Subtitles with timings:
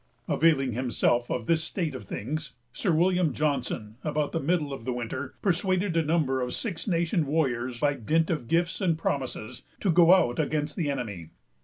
[0.27, 4.91] Availing himself of this state of things, Sir William Johnson, about the middle of the
[4.93, 9.91] winter, persuaded a number of Six Nation warriors, by dint of gifts and promises, to
[9.91, 11.29] go out against the enemy.